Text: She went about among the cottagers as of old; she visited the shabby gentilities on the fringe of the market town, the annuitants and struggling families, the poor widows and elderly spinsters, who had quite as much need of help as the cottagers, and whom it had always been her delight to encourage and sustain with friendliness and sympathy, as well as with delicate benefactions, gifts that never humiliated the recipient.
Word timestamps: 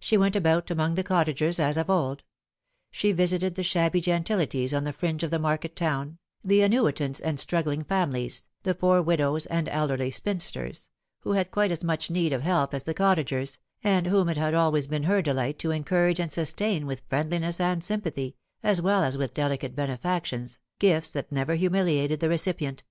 She 0.00 0.16
went 0.16 0.34
about 0.34 0.72
among 0.72 0.96
the 0.96 1.04
cottagers 1.04 1.60
as 1.60 1.76
of 1.76 1.88
old; 1.88 2.24
she 2.90 3.12
visited 3.12 3.54
the 3.54 3.62
shabby 3.62 4.00
gentilities 4.00 4.74
on 4.74 4.82
the 4.82 4.92
fringe 4.92 5.22
of 5.22 5.30
the 5.30 5.38
market 5.38 5.76
town, 5.76 6.18
the 6.42 6.62
annuitants 6.62 7.20
and 7.20 7.38
struggling 7.38 7.84
families, 7.84 8.48
the 8.64 8.74
poor 8.74 9.00
widows 9.00 9.46
and 9.46 9.68
elderly 9.68 10.10
spinsters, 10.10 10.90
who 11.20 11.34
had 11.34 11.52
quite 11.52 11.70
as 11.70 11.84
much 11.84 12.10
need 12.10 12.32
of 12.32 12.42
help 12.42 12.74
as 12.74 12.82
the 12.82 12.92
cottagers, 12.92 13.58
and 13.84 14.08
whom 14.08 14.28
it 14.28 14.36
had 14.36 14.52
always 14.54 14.88
been 14.88 15.04
her 15.04 15.22
delight 15.22 15.60
to 15.60 15.70
encourage 15.70 16.18
and 16.18 16.32
sustain 16.32 16.84
with 16.84 17.02
friendliness 17.08 17.60
and 17.60 17.84
sympathy, 17.84 18.34
as 18.64 18.82
well 18.82 19.04
as 19.04 19.16
with 19.16 19.32
delicate 19.32 19.76
benefactions, 19.76 20.58
gifts 20.80 21.12
that 21.12 21.30
never 21.30 21.54
humiliated 21.54 22.18
the 22.18 22.28
recipient. 22.28 22.82